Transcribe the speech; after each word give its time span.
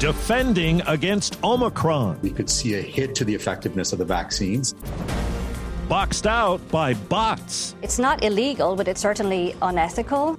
Defending 0.00 0.82
against 0.82 1.42
Omicron. 1.44 2.18
We 2.20 2.30
could 2.30 2.50
see 2.50 2.74
a 2.74 2.82
hit 2.82 3.14
to 3.14 3.24
the 3.24 3.34
effectiveness 3.34 3.92
of 3.92 3.98
the 4.00 4.04
vaccines. 4.04 4.74
Boxed 5.88 6.26
out 6.26 6.66
by 6.68 6.94
bots. 6.94 7.76
It's 7.80 7.98
not 7.98 8.24
illegal, 8.24 8.74
but 8.74 8.88
it's 8.88 9.00
certainly 9.00 9.54
unethical. 9.62 10.36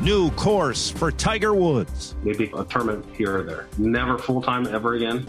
New 0.00 0.30
course 0.32 0.90
for 0.90 1.12
Tiger 1.12 1.54
Woods. 1.54 2.16
Maybe 2.22 2.50
a 2.56 2.64
tournament 2.64 3.04
here 3.14 3.38
or 3.38 3.42
there. 3.42 3.68
Never 3.76 4.16
full 4.16 4.40
time 4.40 4.66
ever 4.66 4.94
again. 4.94 5.26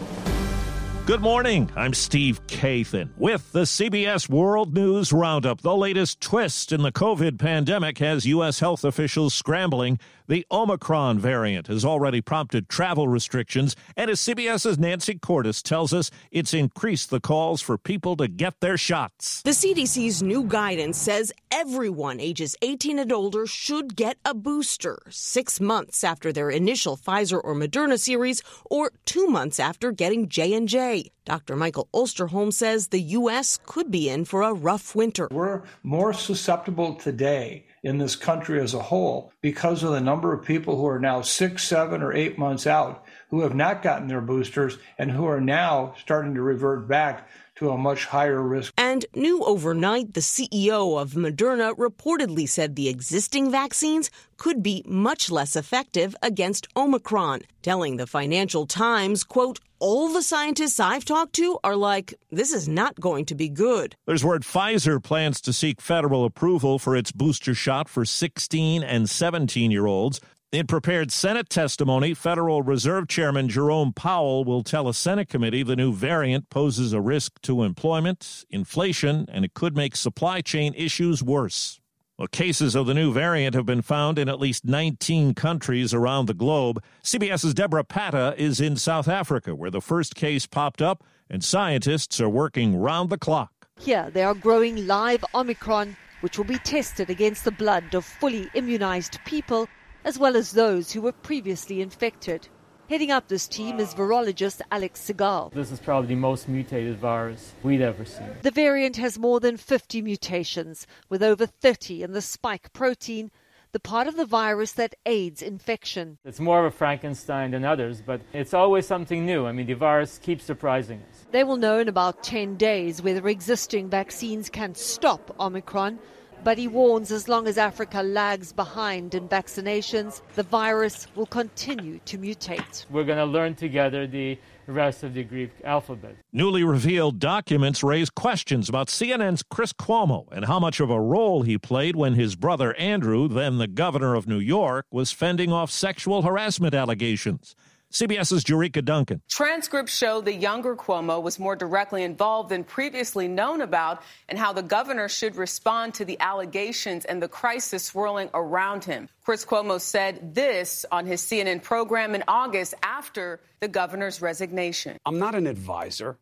Good 1.04 1.20
morning. 1.20 1.68
I'm 1.74 1.94
Steve 1.94 2.46
Kathan 2.46 3.10
with 3.18 3.50
the 3.50 3.62
CBS 3.62 4.28
World 4.28 4.72
News 4.72 5.12
Roundup. 5.12 5.60
The 5.60 5.76
latest 5.76 6.20
twist 6.20 6.70
in 6.70 6.82
the 6.82 6.92
COVID 6.92 7.40
pandemic 7.40 7.98
has 7.98 8.24
U.S. 8.24 8.60
health 8.60 8.84
officials 8.84 9.34
scrambling. 9.34 9.98
The 10.32 10.46
Omicron 10.50 11.18
variant 11.18 11.66
has 11.66 11.84
already 11.84 12.22
prompted 12.22 12.70
travel 12.70 13.06
restrictions, 13.06 13.76
and 13.98 14.10
as 14.10 14.18
CBS's 14.18 14.78
Nancy 14.78 15.16
Cordes 15.16 15.62
tells 15.62 15.92
us, 15.92 16.10
it's 16.30 16.54
increased 16.54 17.10
the 17.10 17.20
calls 17.20 17.60
for 17.60 17.76
people 17.76 18.16
to 18.16 18.28
get 18.28 18.58
their 18.60 18.78
shots. 18.78 19.42
The 19.42 19.50
CDC's 19.50 20.22
new 20.22 20.44
guidance 20.44 20.96
says 20.96 21.34
everyone 21.50 22.18
ages 22.18 22.56
18 22.62 22.98
and 22.98 23.12
older 23.12 23.46
should 23.46 23.94
get 23.94 24.16
a 24.24 24.32
booster 24.32 25.00
six 25.10 25.60
months 25.60 26.02
after 26.02 26.32
their 26.32 26.48
initial 26.48 26.96
Pfizer 26.96 27.38
or 27.44 27.54
Moderna 27.54 27.98
series, 27.98 28.42
or 28.70 28.90
two 29.04 29.26
months 29.26 29.60
after 29.60 29.92
getting 29.92 30.30
J 30.30 30.54
and 30.54 30.66
J. 30.66 31.10
Dr. 31.26 31.56
Michael 31.56 31.90
Osterholm 31.92 32.54
says 32.54 32.88
the 32.88 33.02
U.S. 33.20 33.58
could 33.66 33.90
be 33.90 34.08
in 34.08 34.24
for 34.24 34.40
a 34.40 34.54
rough 34.54 34.94
winter. 34.94 35.28
We're 35.30 35.60
more 35.82 36.14
susceptible 36.14 36.94
today 36.94 37.66
in 37.82 37.98
this 37.98 38.14
country 38.14 38.60
as 38.60 38.74
a 38.74 38.82
whole 38.82 39.32
because 39.40 39.82
of 39.82 39.90
the 39.90 40.00
number 40.00 40.32
of 40.32 40.44
people 40.44 40.76
who 40.76 40.86
are 40.86 41.00
now 41.00 41.20
six, 41.20 41.64
seven, 41.64 42.02
or 42.02 42.12
eight 42.12 42.38
months 42.38 42.66
out 42.66 43.04
who 43.30 43.40
have 43.40 43.54
not 43.54 43.82
gotten 43.82 44.08
their 44.08 44.20
boosters 44.20 44.78
and 44.98 45.10
who 45.10 45.26
are 45.26 45.40
now 45.40 45.94
starting 45.98 46.34
to 46.34 46.42
revert 46.42 46.86
back 46.86 47.28
to 47.56 47.70
a 47.70 47.78
much 47.78 48.06
higher 48.06 48.40
risk. 48.40 48.72
And 48.76 49.04
new 49.14 49.44
overnight, 49.44 50.14
the 50.14 50.20
CEO 50.20 51.00
of 51.00 51.12
Moderna 51.12 51.74
reportedly 51.76 52.48
said 52.48 52.76
the 52.76 52.88
existing 52.88 53.50
vaccines 53.50 54.10
could 54.36 54.62
be 54.62 54.82
much 54.86 55.30
less 55.30 55.54
effective 55.56 56.16
against 56.22 56.66
Omicron, 56.76 57.42
telling 57.62 57.96
the 57.96 58.06
Financial 58.06 58.66
Times, 58.66 59.24
quote, 59.24 59.60
all 59.78 60.08
the 60.12 60.22
scientists 60.22 60.78
I've 60.78 61.04
talked 61.04 61.32
to 61.34 61.58
are 61.64 61.74
like, 61.74 62.14
this 62.30 62.52
is 62.52 62.68
not 62.68 63.00
going 63.00 63.24
to 63.26 63.34
be 63.34 63.48
good. 63.48 63.96
There's 64.06 64.24
word 64.24 64.42
Pfizer 64.42 65.02
plans 65.02 65.40
to 65.40 65.52
seek 65.52 65.80
federal 65.80 66.24
approval 66.24 66.78
for 66.78 66.94
its 66.94 67.10
booster 67.10 67.52
shot 67.52 67.88
for 67.88 68.04
16 68.04 68.84
and 68.84 69.10
17 69.10 69.72
year 69.72 69.86
olds. 69.86 70.20
In 70.52 70.66
prepared 70.66 71.10
Senate 71.10 71.48
testimony, 71.48 72.12
Federal 72.12 72.60
Reserve 72.60 73.08
Chairman 73.08 73.48
Jerome 73.48 73.94
Powell 73.94 74.44
will 74.44 74.62
tell 74.62 74.86
a 74.86 74.92
Senate 74.92 75.30
committee 75.30 75.62
the 75.62 75.76
new 75.76 75.94
variant 75.94 76.50
poses 76.50 76.92
a 76.92 77.00
risk 77.00 77.40
to 77.40 77.62
employment, 77.62 78.44
inflation, 78.50 79.24
and 79.32 79.46
it 79.46 79.54
could 79.54 79.74
make 79.74 79.96
supply 79.96 80.42
chain 80.42 80.74
issues 80.76 81.22
worse. 81.22 81.80
Well, 82.18 82.28
cases 82.28 82.74
of 82.74 82.84
the 82.84 82.92
new 82.92 83.14
variant 83.14 83.54
have 83.54 83.64
been 83.64 83.80
found 83.80 84.18
in 84.18 84.28
at 84.28 84.38
least 84.38 84.66
19 84.66 85.32
countries 85.32 85.94
around 85.94 86.26
the 86.26 86.34
globe. 86.34 86.84
CBS's 87.02 87.54
Deborah 87.54 87.82
Patta 87.82 88.34
is 88.36 88.60
in 88.60 88.76
South 88.76 89.08
Africa, 89.08 89.54
where 89.54 89.70
the 89.70 89.80
first 89.80 90.14
case 90.14 90.46
popped 90.46 90.82
up, 90.82 91.02
and 91.30 91.42
scientists 91.42 92.20
are 92.20 92.28
working 92.28 92.76
round 92.76 93.08
the 93.08 93.16
clock. 93.16 93.68
Here, 93.80 94.10
they 94.12 94.22
are 94.22 94.34
growing 94.34 94.86
live 94.86 95.24
Omicron, 95.34 95.96
which 96.20 96.36
will 96.36 96.44
be 96.44 96.58
tested 96.58 97.08
against 97.08 97.46
the 97.46 97.52
blood 97.52 97.94
of 97.94 98.04
fully 98.04 98.50
immunized 98.52 99.18
people 99.24 99.66
as 100.04 100.18
well 100.18 100.36
as 100.36 100.52
those 100.52 100.92
who 100.92 101.00
were 101.00 101.12
previously 101.12 101.80
infected. 101.80 102.48
Heading 102.88 103.10
up 103.10 103.28
this 103.28 103.48
team 103.48 103.80
is 103.80 103.94
virologist 103.94 104.60
Alex 104.70 105.00
Sigal. 105.00 105.52
This 105.52 105.70
is 105.70 105.80
probably 105.80 106.08
the 106.08 106.16
most 106.16 106.48
mutated 106.48 106.98
virus 106.98 107.54
we'd 107.62 107.80
ever 107.80 108.04
seen. 108.04 108.28
The 108.42 108.50
variant 108.50 108.96
has 108.96 109.18
more 109.18 109.40
than 109.40 109.56
50 109.56 110.02
mutations, 110.02 110.86
with 111.08 111.22
over 111.22 111.46
30 111.46 112.02
in 112.02 112.12
the 112.12 112.20
spike 112.20 112.72
protein, 112.72 113.30
the 113.72 113.80
part 113.80 114.06
of 114.06 114.16
the 114.16 114.26
virus 114.26 114.72
that 114.72 114.94
aids 115.06 115.40
infection. 115.40 116.18
It's 116.26 116.40
more 116.40 116.66
of 116.66 116.66
a 116.66 116.76
Frankenstein 116.76 117.52
than 117.52 117.64
others, 117.64 118.02
but 118.04 118.20
it's 118.34 118.52
always 118.52 118.86
something 118.86 119.24
new. 119.24 119.46
I 119.46 119.52
mean, 119.52 119.66
the 119.66 119.72
virus 119.72 120.18
keeps 120.18 120.44
surprising 120.44 121.02
us. 121.08 121.24
They 121.30 121.44
will 121.44 121.56
know 121.56 121.78
in 121.78 121.88
about 121.88 122.22
10 122.22 122.56
days 122.56 123.00
whether 123.00 123.26
existing 123.28 123.88
vaccines 123.88 124.50
can 124.50 124.74
stop 124.74 125.34
Omicron 125.40 125.98
but 126.44 126.58
he 126.58 126.68
warns 126.68 127.10
as 127.10 127.28
long 127.28 127.46
as 127.46 127.58
Africa 127.58 128.02
lags 128.02 128.52
behind 128.52 129.14
in 129.14 129.28
vaccinations, 129.28 130.22
the 130.34 130.42
virus 130.42 131.06
will 131.14 131.26
continue 131.26 132.00
to 132.04 132.18
mutate. 132.18 132.86
We're 132.90 133.04
going 133.04 133.18
to 133.18 133.24
learn 133.24 133.54
together 133.54 134.06
the 134.06 134.38
rest 134.66 135.02
of 135.02 135.14
the 135.14 135.24
Greek 135.24 135.50
alphabet. 135.64 136.16
Newly 136.32 136.64
revealed 136.64 137.18
documents 137.18 137.82
raise 137.82 138.10
questions 138.10 138.68
about 138.68 138.88
CNN's 138.88 139.42
Chris 139.42 139.72
Cuomo 139.72 140.26
and 140.32 140.44
how 140.44 140.58
much 140.58 140.80
of 140.80 140.90
a 140.90 141.00
role 141.00 141.42
he 141.42 141.58
played 141.58 141.96
when 141.96 142.14
his 142.14 142.36
brother 142.36 142.74
Andrew, 142.74 143.28
then 143.28 143.58
the 143.58 143.66
governor 143.66 144.14
of 144.14 144.26
New 144.26 144.38
York, 144.38 144.86
was 144.90 145.12
fending 145.12 145.52
off 145.52 145.70
sexual 145.70 146.22
harassment 146.22 146.74
allegations. 146.74 147.54
CBS's 147.92 148.42
Jericka 148.42 148.82
Duncan. 148.82 149.20
Transcripts 149.28 149.94
show 149.94 150.22
the 150.22 150.32
younger 150.32 150.74
Cuomo 150.74 151.22
was 151.22 151.38
more 151.38 151.54
directly 151.54 152.02
involved 152.02 152.48
than 152.48 152.64
previously 152.64 153.28
known 153.28 153.60
about, 153.60 154.02
and 154.30 154.38
how 154.38 154.54
the 154.54 154.62
governor 154.62 155.10
should 155.10 155.36
respond 155.36 155.92
to 155.94 156.06
the 156.06 156.18
allegations 156.18 157.04
and 157.04 157.22
the 157.22 157.28
crisis 157.28 157.84
swirling 157.84 158.30
around 158.32 158.82
him. 158.82 159.10
Chris 159.24 159.44
Cuomo 159.44 159.78
said 159.78 160.34
this 160.34 160.86
on 160.90 161.04
his 161.04 161.20
CNN 161.20 161.62
program 161.62 162.14
in 162.14 162.24
August 162.26 162.72
after 162.82 163.40
the 163.60 163.68
governor's 163.68 164.22
resignation. 164.22 164.96
I'm 165.04 165.18
not 165.18 165.34
an 165.34 165.46
advisor, 165.46 166.16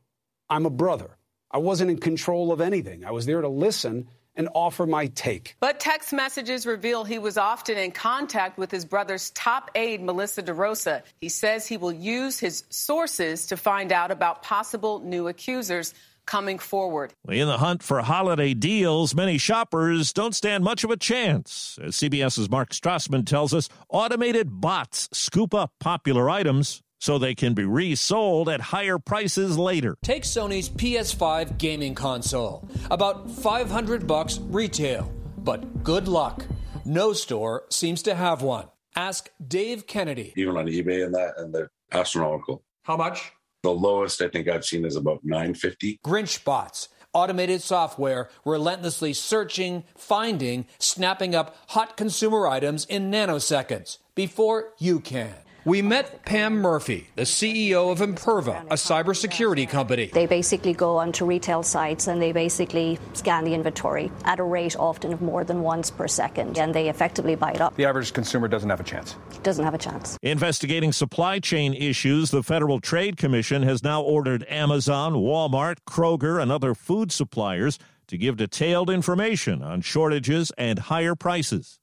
I'm 0.49 0.67
a 0.67 0.71
brother. 0.71 1.17
I 1.53 1.59
wasn't 1.59 1.91
in 1.91 1.99
control 1.99 2.53
of 2.53 2.61
anything. 2.61 3.05
I 3.05 3.13
was 3.13 3.27
there 3.27 3.41
to 3.41 3.49
listen 3.49 4.09
and 4.37 4.49
offer 4.55 4.87
my 4.87 5.07
take. 5.07 5.57
But 5.61 5.81
text 5.81 6.13
messages 6.13 6.67
reveal 6.67 7.05
he 7.05 7.19
was 7.19 7.37
often 7.37 7.77
in 7.77 7.91
contact 7.91 8.59
with 8.59 8.71
his 8.71 8.85
brother's 8.85 9.31
top 9.31 9.71
aide, 9.75 10.03
Melissa 10.03 10.43
DeRosa. 10.43 11.03
He 11.21 11.29
says 11.29 11.67
he 11.67 11.77
will 11.77 11.93
use 11.93 12.39
his 12.39 12.65
sources 12.71 13.47
to 13.47 13.57
find 13.57 13.93
out 13.93 14.11
about 14.11 14.43
possible 14.43 15.01
new 15.01 15.29
accusers 15.29 15.95
coming 16.27 16.59
forward. 16.59 17.13
In 17.29 17.49
the 17.49 17.59
hunt 17.59 17.83
for 17.83 18.01
holiday 18.03 18.55
deals, 18.55 19.15
many 19.15 19.37
shoppers 19.37 20.13
don't 20.13 20.35
stand 20.35 20.63
much 20.63 20.85
of 20.85 20.91
a 20.91 20.97
chance. 20.97 21.79
As 21.83 21.97
CBS's 21.97 22.49
Mark 22.49 22.71
Strassmann 22.71 23.27
tells 23.27 23.53
us, 23.53 23.69
automated 23.89 24.61
bots 24.61 25.09
scoop 25.13 25.55
up 25.55 25.73
popular 25.81 26.31
items 26.31 26.83
so 27.01 27.19
they 27.19 27.35
can 27.35 27.55
be 27.55 27.65
resold 27.65 28.49
at 28.49 28.61
higher 28.61 28.99
prices 28.99 29.59
later. 29.59 29.97
Take 30.03 30.23
Sony's 30.23 30.69
PS5 30.69 31.59
gaming 31.59 31.95
console, 31.95 32.69
about 32.91 33.31
500 33.31 34.07
bucks 34.07 34.39
retail, 34.39 35.13
but 35.39 35.83
good 35.83 36.07
luck. 36.07 36.47
No 36.85 37.13
store 37.13 37.65
seems 37.71 38.03
to 38.05 38.15
have 38.15 38.43
one. 38.43 38.67
Ask 38.95 39.31
Dave 39.47 39.87
Kennedy. 39.87 40.33
Even 40.37 40.57
on 40.57 40.67
eBay 40.67 41.05
and 41.05 41.15
that, 41.15 41.35
and 41.37 41.55
they're 41.55 41.71
astronomical. 41.93 42.63
How 42.83 42.97
much? 42.97 43.33
The 43.63 43.71
lowest 43.71 44.23
I 44.23 44.29
think 44.29 44.49
I've 44.49 44.65
seen 44.65 44.85
is 44.85 44.97
about 44.97 45.21
950. 45.23 46.01
Grinch 46.05 46.43
bots 46.45 46.89
automated 47.13 47.63
software 47.63 48.29
relentlessly 48.45 49.13
searching, 49.13 49.85
finding, 49.97 50.67
snapping 50.79 51.35
up 51.35 51.57
hot 51.69 51.97
consumer 51.97 52.47
items 52.47 52.85
in 52.87 53.11
nanoseconds 53.11 53.99
before 54.15 54.73
you 54.79 55.01
can. 55.01 55.35
We 55.67 55.83
met 55.83 56.25
Pam 56.25 56.55
Murphy, 56.57 57.09
the 57.17 57.23
CEO 57.23 57.93
of 57.93 57.99
Imperva, 57.99 58.63
a 58.71 58.77
cybersecurity 58.77 59.69
company. 59.69 60.07
They 60.07 60.25
basically 60.25 60.73
go 60.73 60.97
onto 60.97 61.27
retail 61.27 61.63
sites 61.63 62.07
and 62.07 62.21
they 62.21 62.33
basically 62.33 62.99
scan 63.13 63.45
the 63.45 63.53
inventory 63.53 64.11
at 64.25 64.41
a 64.41 64.43
rate 64.43 64.75
often 64.79 65.13
of 65.13 65.21
more 65.21 65.45
than 65.45 65.61
once 65.61 65.91
per 65.91 66.09
second, 66.09 66.57
and 66.57 66.75
they 66.75 66.89
effectively 66.89 67.35
buy 67.35 67.51
it 67.51 67.61
up. 67.61 67.77
The 67.77 67.85
average 67.85 68.15
consumer 68.15 68.49
doesn't 68.49 68.71
have 68.71 68.81
a 68.81 68.85
chance. 68.85 69.17
Doesn't 69.43 69.65
have 69.65 69.75
a 69.75 69.79
chance. 69.79 70.17
Investigating 70.23 70.93
supply 70.93 71.41
chain 71.41 71.75
issues, 71.75 72.31
the 72.31 72.43
Federal 72.43 72.81
Trade 72.81 73.19
Commission 73.19 73.63
has 73.63 73.83
now 73.83 74.01
ordered 74.01 74.47
Amazon, 74.49 75.15
Walmart, 75.15 75.77
Kroger, 75.87 76.41
and 76.41 76.51
other 76.51 76.75
food 76.75 77.13
suppliers 77.13 77.79
to 78.09 78.17
give 78.17 78.39
detailed 78.39 78.89
information 78.89 79.63
on 79.63 79.83
shortages 79.83 80.53
and 80.57 80.79
higher 80.79 81.15
prices. 81.15 81.80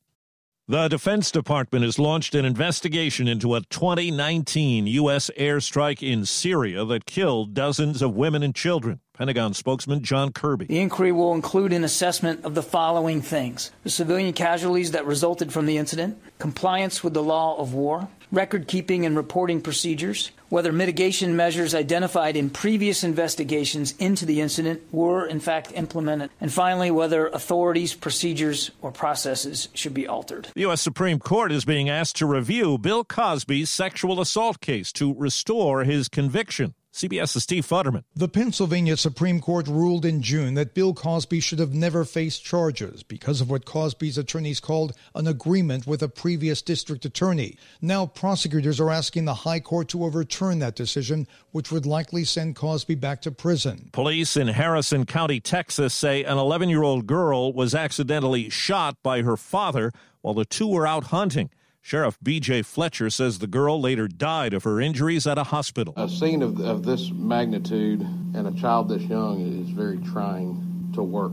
The 0.70 0.90
Defense 0.90 1.32
Department 1.32 1.86
has 1.86 1.98
launched 1.98 2.36
an 2.36 2.44
investigation 2.44 3.26
into 3.26 3.56
a 3.56 3.62
2019 3.62 4.86
U.S. 4.86 5.32
airstrike 5.40 6.04
in 6.04 6.26
Syria 6.26 6.84
that 6.84 7.06
killed 7.06 7.54
dozens 7.54 8.02
of 8.02 8.18
women 8.18 8.44
and 8.44 8.54
children. 8.54 9.00
Pentagon 9.18 9.54
spokesman 9.54 10.04
John 10.04 10.32
Kirby. 10.32 10.66
The 10.66 10.80
inquiry 10.80 11.12
will 11.12 11.34
include 11.34 11.74
an 11.74 11.84
assessment 11.84 12.46
of 12.46 12.54
the 12.54 12.62
following 12.62 13.22
things 13.22 13.72
the 13.84 13.90
civilian 13.90 14.34
casualties 14.34 14.92
that 14.92 15.08
resulted 15.08 15.52
from 15.52 15.66
the 15.66 15.78
incident, 15.78 16.22
compliance 16.38 17.04
with 17.04 17.14
the 17.14 17.24
law 17.24 17.58
of 17.58 17.74
war, 17.74 18.10
record 18.32 18.68
keeping 18.68 19.06
and 19.06 19.16
reporting 19.16 19.62
procedures, 19.62 20.32
whether 20.50 20.72
mitigation 20.72 21.36
measures 21.36 21.74
identified 21.74 22.36
in 22.36 22.50
previous 22.50 23.04
investigations 23.04 23.94
into 24.00 24.26
the 24.26 24.40
incident 24.42 24.82
were 24.92 25.26
in 25.26 25.40
fact 25.40 25.72
implemented, 25.74 26.30
and 26.40 26.54
finally, 26.54 26.92
whether 26.92 27.28
authorities, 27.28 27.94
procedures, 27.94 28.72
or 28.82 28.92
processes 28.92 29.68
should 29.74 29.94
be 29.94 30.08
altered. 30.08 30.50
The 30.54 30.62
U.S. 30.62 30.82
Supreme 30.82 31.20
Court 31.20 31.52
is 31.52 31.66
being 31.66 31.90
asked 31.90 32.18
to 32.18 32.26
review 32.26 32.78
Bill 32.78 33.04
Cosby's 33.04 33.70
sexual 33.70 34.22
assault 34.22 34.62
case 34.62 34.92
to 34.94 35.14
restore 35.16 35.84
his 35.84 36.08
conviction. 36.08 36.76
CBS's 36.98 37.44
Steve 37.44 37.64
Futterman. 37.68 38.04
The 38.16 38.28
Pennsylvania 38.28 38.98
Supreme 38.98 39.40
Court 39.40 39.68
ruled 39.68 40.04
in 40.04 40.24
June 40.24 40.56
that 40.56 40.74
Bill 40.74 40.96
Cosby 40.96 41.40
should 41.40 41.60
have 41.60 41.72
never 41.72 42.04
faced 42.04 42.44
charges 42.44 43.04
because 43.04 43.40
of 43.40 43.52
what 43.52 43.66
Cosby's 43.66 44.18
attorneys 44.18 44.60
called 44.60 44.94
an 45.14 45.28
agreement 45.28 45.86
with 45.86 46.02
a 46.02 46.10
previous 46.10 46.64
district 46.64 47.06
attorney. 47.06 47.56
Now 47.84 48.08
prosecutors 48.08 48.80
are 48.80 48.90
asking 48.90 49.26
the 49.26 49.36
High 49.36 49.60
Court 49.60 49.90
to 49.90 50.06
overturn 50.06 50.58
that 50.58 50.76
decision, 50.76 51.28
which 51.52 51.72
would 51.72 51.86
likely 51.86 52.24
send 52.24 52.56
Cosby 52.56 52.96
back 52.96 53.22
to 53.22 53.32
prison. 53.32 53.90
Police 53.92 54.36
in 54.36 54.48
Harrison 54.48 55.06
County, 55.06 55.40
Texas 55.40 55.94
say 55.94 56.24
an 56.24 56.40
11 56.40 56.68
year 56.68 56.82
old 56.82 57.06
girl 57.06 57.54
was 57.54 57.76
accidentally 57.76 58.50
shot 58.50 58.98
by 59.04 59.22
her 59.22 59.38
father 59.38 59.92
while 60.22 60.34
the 60.34 60.46
two 60.46 60.68
were 60.68 60.88
out 60.88 61.06
hunting. 61.06 61.52
Sheriff 61.88 62.18
B.J. 62.22 62.64
Fletcher 62.64 63.10
says 63.10 63.40
the 63.40 63.48
girl 63.48 63.80
later 63.80 64.10
died 64.10 64.54
of 64.54 64.66
her 64.66 64.82
injuries 64.82 65.26
at 65.26 65.38
a 65.38 65.46
hospital. 65.46 65.94
A 65.96 66.10
scene 66.10 66.42
of, 66.42 66.60
of 66.60 66.84
this 66.84 67.12
magnitude 67.12 68.02
and 68.02 68.46
a 68.46 68.52
child 68.60 68.90
this 68.90 69.04
young 69.04 69.40
is 69.40 69.70
very 69.70 69.98
trying 70.00 70.92
to 70.96 71.02
work 71.02 71.32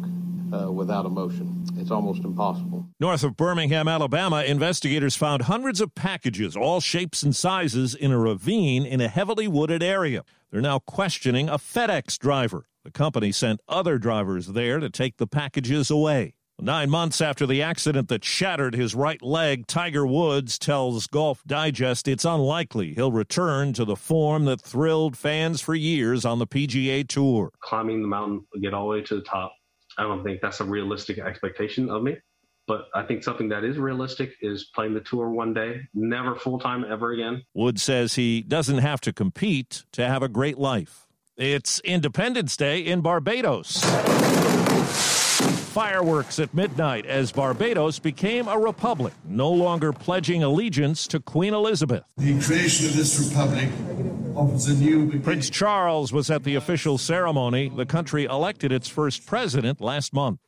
uh, 0.52 0.70
without 0.70 1.06
emotion. 1.06 1.66
It's 1.76 1.90
almost 1.90 2.22
impossible. 2.22 2.88
North 3.00 3.24
of 3.24 3.36
Birmingham, 3.36 3.88
Alabama, 3.88 4.44
investigators 4.44 5.16
found 5.16 5.42
hundreds 5.42 5.80
of 5.80 5.92
packages, 5.96 6.56
all 6.56 6.80
shapes 6.80 7.24
and 7.24 7.34
sizes, 7.34 7.92
in 7.92 8.12
a 8.12 8.18
ravine 8.20 8.86
in 8.86 9.00
a 9.00 9.08
heavily 9.08 9.48
wooded 9.48 9.82
area. 9.82 10.22
They're 10.52 10.60
now 10.60 10.78
questioning 10.78 11.48
a 11.48 11.58
FedEx 11.58 12.16
driver. 12.16 12.68
The 12.84 12.92
company 12.92 13.32
sent 13.32 13.58
other 13.68 13.98
drivers 13.98 14.46
there 14.46 14.78
to 14.78 14.88
take 14.88 15.16
the 15.16 15.26
packages 15.26 15.90
away. 15.90 16.34
Nine 16.64 16.88
months 16.88 17.20
after 17.20 17.46
the 17.46 17.60
accident 17.60 18.08
that 18.08 18.24
shattered 18.24 18.74
his 18.74 18.94
right 18.94 19.20
leg, 19.20 19.66
Tiger 19.66 20.06
Woods 20.06 20.58
tells 20.58 21.06
Golf 21.06 21.44
Digest 21.46 22.08
it's 22.08 22.24
unlikely 22.24 22.94
he'll 22.94 23.12
return 23.12 23.74
to 23.74 23.84
the 23.84 23.96
form 23.96 24.46
that 24.46 24.62
thrilled 24.62 25.14
fans 25.14 25.60
for 25.60 25.74
years 25.74 26.24
on 26.24 26.38
the 26.38 26.46
PGA 26.46 27.06
Tour. 27.06 27.50
Climbing 27.60 28.00
the 28.00 28.08
mountain, 28.08 28.46
get 28.62 28.72
all 28.72 28.84
the 28.84 28.92
way 28.92 29.02
to 29.02 29.16
the 29.16 29.20
top, 29.20 29.52
I 29.98 30.04
don't 30.04 30.24
think 30.24 30.40
that's 30.40 30.60
a 30.60 30.64
realistic 30.64 31.18
expectation 31.18 31.90
of 31.90 32.02
me. 32.02 32.16
But 32.66 32.86
I 32.94 33.02
think 33.02 33.24
something 33.24 33.50
that 33.50 33.62
is 33.62 33.76
realistic 33.76 34.30
is 34.40 34.70
playing 34.74 34.94
the 34.94 35.00
tour 35.00 35.28
one 35.28 35.52
day, 35.52 35.82
never 35.92 36.34
full 36.34 36.58
time 36.58 36.86
ever 36.90 37.12
again. 37.12 37.42
Woods 37.52 37.82
says 37.82 38.14
he 38.14 38.40
doesn't 38.40 38.78
have 38.78 39.02
to 39.02 39.12
compete 39.12 39.84
to 39.92 40.08
have 40.08 40.22
a 40.22 40.30
great 40.30 40.56
life. 40.56 41.08
It's 41.36 41.80
Independence 41.80 42.56
Day 42.56 42.80
in 42.80 43.02
Barbados 43.02 43.82
fireworks 45.74 46.38
at 46.38 46.54
midnight 46.54 47.04
as 47.04 47.32
Barbados 47.32 47.98
became 47.98 48.46
a 48.46 48.56
republic, 48.56 49.12
no 49.24 49.50
longer 49.50 49.92
pledging 49.92 50.44
allegiance 50.44 51.08
to 51.08 51.18
Queen 51.18 51.52
Elizabeth. 51.52 52.04
The 52.16 52.40
creation 52.40 52.86
of 52.86 52.94
this 52.94 53.18
republic 53.18 53.68
offers 54.36 54.68
a 54.68 54.74
new 54.74 55.06
beginning. 55.06 55.22
Prince 55.22 55.50
Charles 55.50 56.12
was 56.12 56.30
at 56.30 56.44
the 56.44 56.54
official 56.54 56.96
ceremony. 56.96 57.72
The 57.74 57.86
country 57.86 58.24
elected 58.24 58.70
its 58.70 58.88
first 58.88 59.26
president 59.26 59.80
last 59.80 60.12
month. 60.14 60.38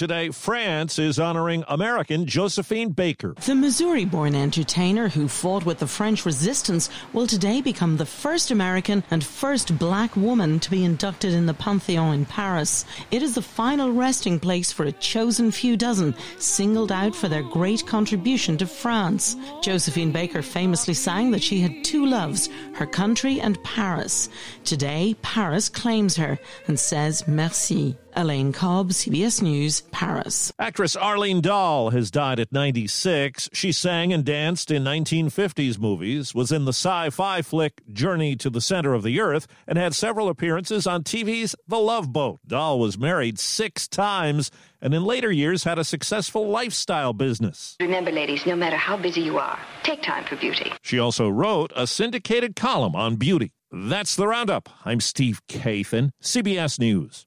Today, 0.00 0.30
France 0.30 0.98
is 0.98 1.18
honoring 1.18 1.62
American 1.68 2.24
Josephine 2.24 2.88
Baker. 2.88 3.34
The 3.44 3.54
Missouri 3.54 4.06
born 4.06 4.34
entertainer 4.34 5.10
who 5.10 5.28
fought 5.28 5.66
with 5.66 5.78
the 5.78 5.86
French 5.86 6.24
resistance 6.24 6.88
will 7.12 7.26
today 7.26 7.60
become 7.60 7.98
the 7.98 8.06
first 8.06 8.50
American 8.50 9.04
and 9.10 9.22
first 9.22 9.78
black 9.78 10.16
woman 10.16 10.58
to 10.60 10.70
be 10.70 10.86
inducted 10.86 11.34
in 11.34 11.44
the 11.44 11.52
Pantheon 11.52 12.14
in 12.14 12.24
Paris. 12.24 12.86
It 13.10 13.22
is 13.22 13.34
the 13.34 13.42
final 13.42 13.92
resting 13.92 14.40
place 14.40 14.72
for 14.72 14.86
a 14.86 14.92
chosen 14.92 15.50
few 15.50 15.76
dozen 15.76 16.14
singled 16.38 16.92
out 16.92 17.14
for 17.14 17.28
their 17.28 17.42
great 17.42 17.86
contribution 17.86 18.56
to 18.56 18.66
France. 18.66 19.36
Josephine 19.60 20.12
Baker 20.12 20.40
famously 20.40 20.94
sang 20.94 21.30
that 21.32 21.42
she 21.42 21.60
had 21.60 21.84
two 21.84 22.06
loves, 22.06 22.48
her 22.72 22.86
country 22.86 23.38
and 23.38 23.62
Paris. 23.64 24.30
Today, 24.64 25.14
Paris 25.20 25.68
claims 25.68 26.16
her 26.16 26.38
and 26.68 26.80
says 26.80 27.28
merci. 27.28 27.98
Elaine 28.20 28.52
Cobb, 28.52 28.90
CBS 28.90 29.40
News, 29.40 29.80
Paris. 29.92 30.52
Actress 30.58 30.94
Arlene 30.94 31.40
Dahl 31.40 31.88
has 31.88 32.10
died 32.10 32.38
at 32.38 32.52
96. 32.52 33.48
She 33.54 33.72
sang 33.72 34.12
and 34.12 34.26
danced 34.26 34.70
in 34.70 34.84
1950s 34.84 35.78
movies, 35.78 36.34
was 36.34 36.52
in 36.52 36.66
the 36.66 36.74
sci 36.74 37.08
fi 37.08 37.40
flick 37.40 37.80
Journey 37.90 38.36
to 38.36 38.50
the 38.50 38.60
Center 38.60 38.92
of 38.92 39.04
the 39.04 39.18
Earth, 39.20 39.46
and 39.66 39.78
had 39.78 39.94
several 39.94 40.28
appearances 40.28 40.86
on 40.86 41.02
TV's 41.02 41.56
The 41.66 41.78
Love 41.78 42.12
Boat. 42.12 42.40
Dahl 42.46 42.78
was 42.78 42.98
married 42.98 43.38
six 43.38 43.88
times 43.88 44.50
and 44.82 44.92
in 44.92 45.02
later 45.02 45.32
years 45.32 45.64
had 45.64 45.78
a 45.78 45.84
successful 45.84 46.46
lifestyle 46.46 47.14
business. 47.14 47.76
Remember, 47.80 48.10
ladies, 48.10 48.44
no 48.44 48.54
matter 48.54 48.76
how 48.76 48.98
busy 48.98 49.22
you 49.22 49.38
are, 49.38 49.58
take 49.82 50.02
time 50.02 50.24
for 50.24 50.36
beauty. 50.36 50.70
She 50.82 50.98
also 50.98 51.26
wrote 51.30 51.72
a 51.74 51.86
syndicated 51.86 52.54
column 52.54 52.94
on 52.94 53.16
beauty. 53.16 53.52
That's 53.72 54.14
the 54.14 54.26
roundup. 54.26 54.68
I'm 54.84 55.00
Steve 55.00 55.40
Kathan, 55.48 56.10
CBS 56.22 56.78
News. 56.78 57.26